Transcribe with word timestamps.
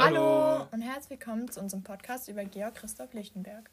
Hallo. 0.00 0.68
und 0.70 0.80
herzlich 0.80 1.18
willkommen 1.18 1.50
zu 1.50 1.58
unserem 1.58 1.82
Podcast 1.82 2.28
über 2.28 2.44
Georg 2.44 2.76
Christoph 2.76 3.12
Lichtenberg. 3.14 3.68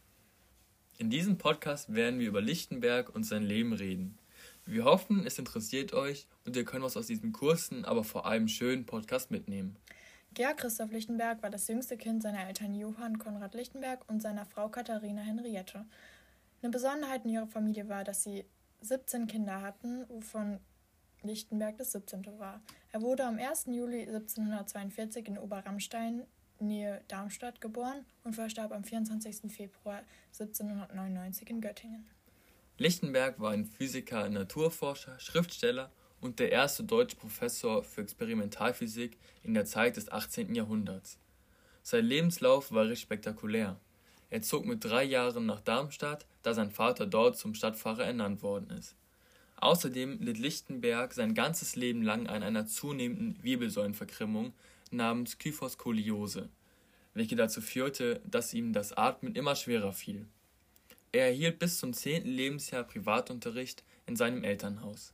In 0.97 1.11
diesem 1.11 1.37
Podcast 1.37 1.93
werden 1.93 2.19
wir 2.19 2.27
über 2.27 2.41
Lichtenberg 2.41 3.13
und 3.13 3.25
sein 3.25 3.43
Leben 3.43 3.73
reden. 3.73 4.17
Wir 4.65 4.85
hoffen, 4.85 5.27
es 5.27 5.37
interessiert 5.37 5.93
euch 5.93 6.27
und 6.43 6.55
ihr 6.55 6.65
könnt 6.65 6.83
was 6.83 6.97
aus 6.97 7.05
diesem 7.05 7.31
kurzen, 7.31 7.85
aber 7.85 8.03
vor 8.03 8.25
allem 8.25 8.47
schönen 8.47 8.87
Podcast 8.87 9.29
mitnehmen. 9.29 9.77
Georg 10.33 10.57
Christoph 10.57 10.91
Lichtenberg 10.91 11.43
war 11.43 11.51
das 11.51 11.67
jüngste 11.67 11.95
Kind 11.95 12.23
seiner 12.23 12.47
Eltern 12.47 12.73
Johann 12.73 13.19
Konrad 13.19 13.53
Lichtenberg 13.53 14.03
und 14.09 14.19
seiner 14.19 14.47
Frau 14.47 14.67
Katharina 14.67 15.21
Henriette. 15.21 15.85
Eine 16.63 16.71
Besonderheit 16.71 17.23
in 17.25 17.29
ihrer 17.29 17.47
Familie 17.47 17.87
war, 17.87 18.03
dass 18.03 18.23
sie 18.23 18.45
17 18.81 19.27
Kinder 19.27 19.61
hatten, 19.61 20.09
wovon 20.09 20.59
Lichtenberg 21.25 21.77
das 21.77 21.91
17. 21.91 22.25
war. 22.37 22.61
Er 22.91 23.01
wurde 23.01 23.25
am 23.25 23.37
1. 23.37 23.65
Juli 23.67 24.01
1742 24.01 25.27
in 25.27 25.37
Oberramstein, 25.37 26.23
Nähe 26.59 27.01
Darmstadt, 27.07 27.59
geboren 27.59 28.05
und 28.23 28.33
verstarb 28.33 28.71
am 28.71 28.83
24. 28.83 29.51
Februar 29.51 30.03
1799 30.31 31.49
in 31.49 31.61
Göttingen. 31.61 32.05
Lichtenberg 32.77 33.39
war 33.39 33.51
ein 33.51 33.65
Physiker, 33.65 34.29
Naturforscher, 34.29 35.19
Schriftsteller 35.19 35.91
und 36.21 36.39
der 36.39 36.51
erste 36.51 36.83
deutsche 36.83 37.15
Professor 37.15 37.83
für 37.83 38.01
Experimentalphysik 38.01 39.17
in 39.43 39.53
der 39.53 39.65
Zeit 39.65 39.97
des 39.97 40.11
18. 40.11 40.55
Jahrhunderts. 40.55 41.19
Sein 41.83 42.05
Lebenslauf 42.05 42.71
war 42.71 42.87
recht 42.87 43.01
spektakulär. 43.01 43.79
Er 44.29 44.41
zog 44.41 44.65
mit 44.65 44.83
drei 44.83 45.03
Jahren 45.03 45.45
nach 45.45 45.61
Darmstadt, 45.61 46.25
da 46.41 46.53
sein 46.53 46.71
Vater 46.71 47.05
dort 47.05 47.37
zum 47.37 47.53
Stadtpfarrer 47.53 48.05
ernannt 48.05 48.41
worden 48.41 48.69
ist. 48.71 48.95
Außerdem 49.57 50.19
litt 50.21 50.37
Lichtenberg 50.37 51.13
sein 51.13 51.33
ganzes 51.33 51.75
Leben 51.75 52.01
lang 52.01 52.27
an 52.27 52.43
einer 52.43 52.65
zunehmenden 52.65 53.41
Wirbelsäulenverkrümmung 53.43 54.53
namens 54.91 55.37
Kyphoskoliose, 55.37 56.49
welche 57.13 57.35
dazu 57.35 57.61
führte, 57.61 58.21
dass 58.25 58.53
ihm 58.53 58.73
das 58.73 58.93
Atmen 58.93 59.35
immer 59.35 59.55
schwerer 59.55 59.93
fiel. 59.93 60.27
Er 61.11 61.27
erhielt 61.27 61.59
bis 61.59 61.79
zum 61.79 61.93
zehnten 61.93 62.29
Lebensjahr 62.29 62.83
Privatunterricht 62.83 63.83
in 64.05 64.15
seinem 64.15 64.43
Elternhaus. 64.43 65.13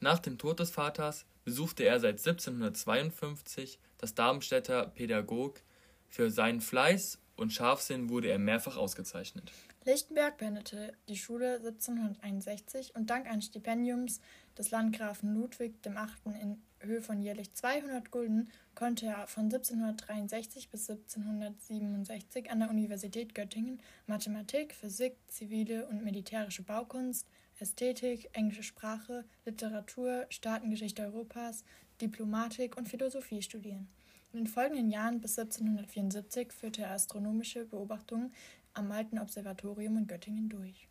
Nach 0.00 0.18
dem 0.18 0.38
Tod 0.38 0.60
des 0.60 0.70
Vaters 0.70 1.26
besuchte 1.44 1.84
er 1.84 2.00
seit 2.00 2.18
1752 2.18 3.78
das 3.98 4.14
Darmstädter 4.14 4.86
Pädagog. 4.86 5.60
Für 6.08 6.30
seinen 6.30 6.60
Fleiß 6.60 7.18
und 7.36 7.52
Scharfsinn 7.52 8.08
wurde 8.08 8.28
er 8.28 8.38
mehrfach 8.38 8.76
ausgezeichnet. 8.76 9.52
Lichtenberg 9.86 10.38
beendete 10.38 10.94
die 11.08 11.16
Schule 11.16 11.58
1761 11.58 12.96
und 12.96 13.08
dank 13.08 13.30
eines 13.30 13.46
Stipendiums 13.46 14.20
des 14.58 14.72
Landgrafen 14.72 15.32
Ludwig 15.32 15.74
VIII. 15.84 16.34
in 16.42 16.60
Höhe 16.80 17.00
von 17.00 17.22
jährlich 17.22 17.54
200 17.54 18.10
Gulden 18.10 18.50
konnte 18.74 19.06
er 19.06 19.28
von 19.28 19.44
1763 19.44 20.70
bis 20.70 20.90
1767 20.90 22.50
an 22.50 22.58
der 22.58 22.70
Universität 22.70 23.32
Göttingen 23.36 23.80
Mathematik, 24.08 24.74
Physik, 24.74 25.14
zivile 25.28 25.86
und 25.86 26.02
militärische 26.02 26.64
Baukunst, 26.64 27.28
Ästhetik, 27.60 28.28
englische 28.32 28.64
Sprache, 28.64 29.24
Literatur, 29.44 30.26
Staatengeschichte 30.30 31.04
Europas, 31.04 31.62
Diplomatik 32.00 32.76
und 32.76 32.88
Philosophie 32.88 33.40
studieren. 33.40 33.86
In 34.32 34.40
den 34.40 34.48
folgenden 34.48 34.90
Jahren 34.90 35.20
bis 35.20 35.38
1774 35.38 36.52
führte 36.52 36.82
er 36.82 36.90
astronomische 36.90 37.64
Beobachtungen 37.64 38.34
am 38.76 38.92
Alten 38.92 39.18
Observatorium 39.18 39.96
in 39.96 40.06
Göttingen 40.06 40.48
durch. 40.48 40.88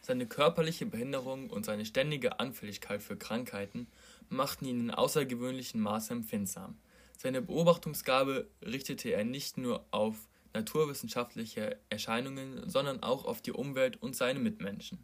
Seine 0.00 0.26
körperliche 0.26 0.84
Behinderung 0.84 1.48
und 1.50 1.64
seine 1.64 1.86
ständige 1.86 2.40
Anfälligkeit 2.40 3.02
für 3.02 3.16
Krankheiten 3.16 3.86
machten 4.28 4.64
ihn 4.64 4.80
in 4.80 4.90
außergewöhnlichem 4.90 5.80
Maße 5.80 6.12
empfindsam. 6.12 6.76
Seine 7.16 7.40
Beobachtungsgabe 7.40 8.48
richtete 8.62 9.10
er 9.10 9.24
nicht 9.24 9.58
nur 9.58 9.86
auf 9.92 10.16
naturwissenschaftliche 10.54 11.78
Erscheinungen, 11.88 12.68
sondern 12.68 13.02
auch 13.02 13.24
auf 13.24 13.40
die 13.42 13.52
Umwelt 13.52 14.02
und 14.02 14.16
seine 14.16 14.40
Mitmenschen. 14.40 14.98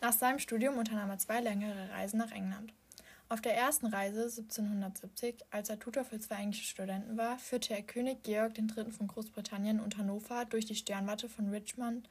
Nach 0.00 0.12
seinem 0.12 0.40
Studium 0.40 0.76
unternahm 0.76 1.10
er 1.10 1.18
zwei 1.18 1.40
längere 1.40 1.90
Reisen 1.90 2.18
nach 2.18 2.32
England. 2.32 2.74
Auf 3.28 3.40
der 3.40 3.56
ersten 3.56 3.86
Reise 3.86 4.22
1770, 4.22 5.46
als 5.50 5.68
er 5.68 5.80
Tutor 5.80 6.04
für 6.04 6.20
zwei 6.20 6.36
englische 6.36 6.64
Studenten 6.64 7.16
war, 7.16 7.38
führte 7.40 7.74
er 7.74 7.82
König 7.82 8.22
Georg 8.22 8.56
III. 8.56 8.92
von 8.92 9.08
Großbritannien 9.08 9.80
und 9.80 9.98
Hannover 9.98 10.44
durch 10.44 10.64
die 10.64 10.76
Sternwarte 10.76 11.28
von 11.28 11.48
Richmond 11.50 12.08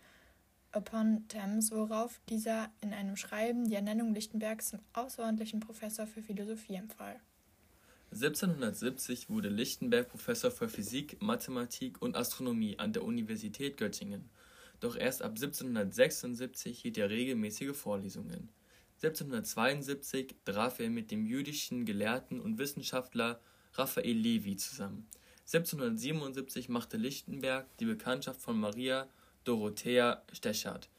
upon 0.74 1.26
Thames, 1.30 1.72
worauf 1.72 2.20
dieser 2.28 2.70
in 2.82 2.94
einem 2.94 3.16
Schreiben 3.16 3.70
die 3.70 3.76
Ernennung 3.76 4.14
Lichtenbergs 4.14 4.72
zum 4.72 4.80
außerordentlichen 4.92 5.62
Professor 5.62 6.06
für 6.06 6.22
Philosophie 6.22 6.76
empfahl. 6.76 7.18
1770 8.12 9.30
wurde 9.30 9.48
Lichtenberg 9.48 10.10
Professor 10.10 10.52
für 10.52 10.68
Physik, 10.68 11.22
Mathematik 11.22 12.02
und 12.02 12.18
Astronomie 12.18 12.78
an 12.78 12.92
der 12.92 13.06
Universität 13.06 13.78
Göttingen. 13.78 14.30
Doch 14.82 14.98
erst 14.98 15.22
ab 15.22 15.32
1776 15.32 16.78
hielt 16.78 16.98
er 16.98 17.10
regelmäßige 17.10 17.74
Vorlesungen. 17.74 18.50
1772 19.04 20.36
traf 20.46 20.80
er 20.80 20.90
mit 20.90 21.12
dem 21.12 21.26
jüdischen 21.26 21.86
Gelehrten 21.86 22.40
und 22.40 22.58
Wissenschaftler 22.58 23.42
Raphael 23.74 24.16
Levi 24.16 24.56
zusammen. 24.56 25.08
1777 25.42 26.70
machte 26.70 26.98
Lichtenberg 26.98 27.68
die 27.78 27.86
Bekanntschaft 27.86 28.42
von 28.42 28.60
Maria 28.60 29.08
Dorothea 29.44 30.24
Stechert. 30.32 30.90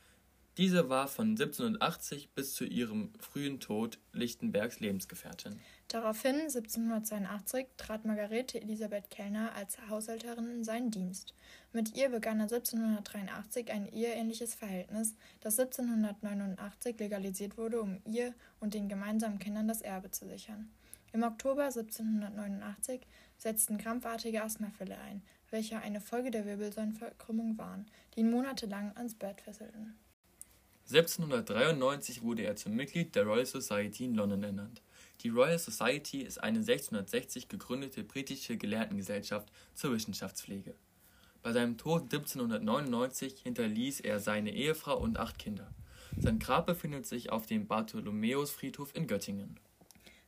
Diese 0.59 0.89
war 0.89 1.07
von 1.07 1.31
1780 1.31 2.31
bis 2.31 2.55
zu 2.55 2.65
ihrem 2.65 3.13
frühen 3.21 3.61
Tod 3.61 3.99
Lichtenbergs 4.15 4.81
Lebensgefährtin. 4.81 5.61
Daraufhin, 5.89 6.35
1782, 6.35 7.67
trat 7.77 8.07
Margarete 8.07 8.63
Elisabeth 8.63 9.11
Kellner 9.11 9.53
als 9.55 9.77
Haushälterin 9.91 10.49
in 10.49 10.65
seinen 10.65 10.91
Dienst. 10.91 11.35
Mit 11.75 11.95
ihr 11.95 12.09
begann 12.09 12.41
er 12.41 12.45
1783 12.45 13.71
ein 13.71 13.87
eheähnliches 13.87 14.55
Verhältnis, 14.55 15.15
das 15.41 15.59
1789 15.59 16.99
legalisiert 17.01 17.59
wurde, 17.59 17.83
um 17.83 18.01
ihr 18.07 18.35
und 18.59 18.73
den 18.73 18.89
gemeinsamen 18.89 19.39
Kindern 19.39 19.69
das 19.69 19.83
Erbe 19.83 20.11
zu 20.11 20.27
sichern. 20.27 20.71
Im 21.13 21.23
Oktober 21.23 21.65
1789 21.65 23.07
setzten 23.37 23.77
krampfartige 23.77 24.43
Asthmafälle 24.43 24.97
ein, 24.97 25.23
welche 25.51 25.79
eine 25.79 26.01
Folge 26.01 26.31
der 26.31 26.47
Wirbelsäulenverkrümmung 26.47 27.59
waren, 27.59 27.85
die 28.15 28.21
ihn 28.21 28.31
monatelang 28.31 28.93
ans 28.97 29.15
Bett 29.15 29.43
fesselten. 29.43 29.99
1793 30.89 32.23
wurde 32.23 32.45
er 32.45 32.55
zum 32.55 32.77
Mitglied 32.77 33.17
der 33.17 33.25
Royal 33.25 33.45
Society 33.45 34.05
in 34.05 34.15
London 34.15 34.45
ernannt. 34.45 34.83
Die 35.23 35.31
Royal 35.31 35.59
Society 35.59 36.23
ist 36.23 36.39
eine 36.39 36.59
1660 36.59 37.49
gegründete 37.49 38.05
britische 38.05 38.57
Gelehrtengesellschaft 38.57 39.51
zur 39.75 39.93
Wissenschaftspflege. 39.93 40.77
Bei 41.43 41.53
seinem 41.53 41.77
Tod 41.77 42.03
1799 42.05 43.41
hinterließ 43.43 43.99
er 44.01 44.21
seine 44.21 44.53
Ehefrau 44.53 44.97
und 44.97 45.19
acht 45.19 45.41
Kinder. 45.41 45.73
Sein 46.19 46.39
Grab 46.39 46.67
befindet 46.67 47.05
sich 47.05 47.31
auf 47.33 47.47
dem 47.47 47.67
Bartholomäusfriedhof 47.67 48.95
in 48.95 49.09
Göttingen. 49.09 49.59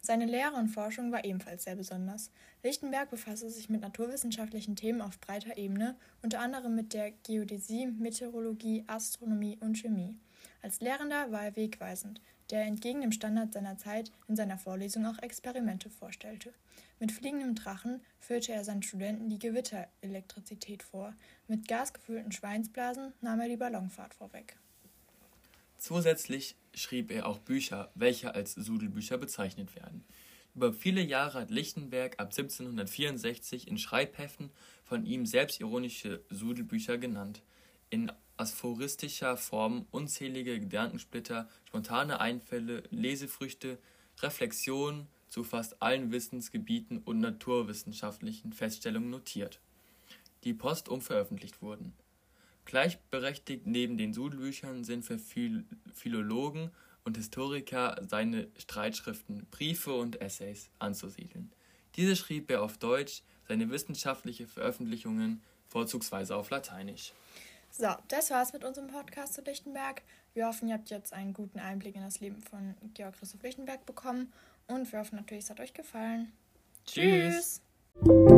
Seine 0.00 0.26
Lehre 0.26 0.54
und 0.54 0.69
Forschung 0.69 1.12
war 1.12 1.25
ebenfalls 1.25 1.64
sehr 1.64 1.76
besonders. 1.76 2.32
Lichtenberg 2.64 3.10
befasste 3.10 3.48
sich 3.48 3.69
mit 3.69 3.82
naturwissenschaftlichen 3.82 4.75
Themen 4.75 5.02
auf 5.02 5.20
breiter 5.20 5.56
Ebene, 5.56 5.96
unter 6.22 6.40
anderem 6.40 6.75
mit 6.75 6.94
der 6.94 7.12
Geodäsie, 7.25 7.86
Meteorologie, 7.86 8.82
Astronomie 8.88 9.56
und 9.60 9.76
Chemie. 9.78 10.16
Als 10.60 10.80
Lehrender 10.80 11.30
war 11.30 11.44
er 11.44 11.56
wegweisend, 11.56 12.20
der 12.50 12.62
entgegen 12.62 13.00
dem 13.00 13.12
Standard 13.12 13.52
seiner 13.52 13.78
Zeit 13.78 14.10
in 14.26 14.36
seiner 14.36 14.58
Vorlesung 14.58 15.06
auch 15.06 15.19
Experimente 15.19 15.91
vorstellte. 15.91 16.52
Mit 16.98 17.12
fliegendem 17.12 17.54
Drachen 17.54 18.00
führte 18.19 18.52
er 18.52 18.64
seinen 18.64 18.82
Studenten 18.82 19.28
die 19.28 19.38
Gewitterelektrizität 19.38 20.82
vor. 20.82 21.14
Mit 21.46 21.69
gasgefüllten 21.69 22.32
Schweinsblasen 22.32 23.12
nahm 23.20 23.41
er 23.41 23.48
die 23.48 23.56
Ballonfahrt 23.56 24.14
vorweg. 24.14 24.56
Zusätzlich 25.76 26.56
schrieb 26.75 27.12
er 27.12 27.26
auch 27.26 27.38
Bücher, 27.38 27.90
welche 27.94 28.34
als 28.34 28.54
Sudelbücher 28.54 29.16
bezeichnet 29.16 29.76
werden. 29.76 30.04
Über 30.56 30.72
viele 30.72 31.02
Jahre 31.02 31.42
hat 31.42 31.50
Lichtenberg 31.50 32.19
ab 32.19 32.30
1764 32.36 33.69
in 33.69 33.78
Schreibheften 33.78 34.50
von 34.82 35.04
ihm 35.04 35.25
selbstironische 35.25 36.25
Sudelbücher 36.31 36.99
genannt. 36.99 37.43
In 37.90 38.11
aphoristischer 38.38 39.37
Form 39.37 39.87
unzählige 39.90 40.58
Gedankensplitter, 40.58 41.49
spontane 41.67 42.20
Einfälle, 42.20 42.85
Lesefrüchte, 42.90 43.79
Reflexionen 44.20 45.08
zu 45.29 45.44
fast 45.44 45.82
allen 45.82 46.11
Wissensgebieten 46.11 46.99
und 46.99 47.20
naturwissenschaftlichen 47.20 48.52
Feststellungen 48.52 49.11
notiert, 49.11 49.61
die 50.44 50.55
postum 50.55 51.00
veröffentlicht 51.00 51.61
wurden. 51.61 51.93
Gleichberechtigt 52.64 53.67
neben 53.67 53.96
den 53.96 54.12
Sudelbüchern 54.12 54.85
sind 54.85 55.02
für 55.05 55.19
Philologen 55.94 56.70
und 57.05 57.17
Historiker 57.17 58.00
seine 58.06 58.49
Streitschriften, 58.58 59.46
Briefe 59.50 59.94
und 59.94 60.20
Essays 60.20 60.69
anzusiedeln. 60.79 61.50
Diese 61.96 62.14
schrieb 62.14 62.50
er 62.50 62.62
auf 62.62 62.76
Deutsch, 62.76 63.23
seine 63.49 63.70
wissenschaftlichen 63.70 64.46
Veröffentlichungen 64.46 65.43
vorzugsweise 65.69 66.37
auf 66.37 66.50
Lateinisch. 66.50 67.12
So, 67.70 67.88
das 68.09 68.31
war's 68.31 68.53
mit 68.53 68.65
unserem 68.65 68.88
Podcast 68.88 69.35
zu 69.35 69.43
Lichtenberg. 69.43 70.03
Wir 70.35 70.47
hoffen, 70.47 70.69
ihr 70.69 70.75
habt 70.75 70.91
jetzt 70.91 71.12
einen 71.12 71.32
guten 71.32 71.59
Einblick 71.59 71.97
in 71.97 72.03
das 72.03 72.20
Leben 72.20 72.43
von 72.43 72.75
Georg 72.94 73.17
Christoph 73.19 73.43
Lichtenberg 73.43 73.85
bekommen 73.87 74.32
und 74.67 74.91
wir 74.93 75.00
hoffen 75.00 75.17
natürlich, 75.17 75.44
es 75.44 75.50
hat 75.50 75.61
euch 75.61 75.75
gefallen. 75.75 76.32
Tschüss. 76.87 77.61
Tschüss. 78.03 78.38